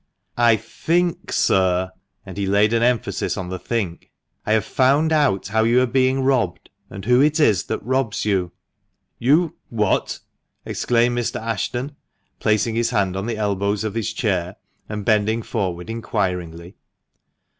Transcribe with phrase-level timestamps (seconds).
[0.51, 1.91] "I think t sir,"—
[2.25, 4.09] and he laid an emphasis on the" think
[4.47, 8.25] "—"I have found out how you are being robbed, and who it is that robs
[8.25, 8.51] you.""
[9.29, 10.19] You— what?"
[10.65, 11.39] exclaimed Mr.
[11.39, 11.95] Ashton,
[12.39, 14.55] placing his hand on the elbows of his chair,
[14.89, 16.77] and bending forward inquiringly.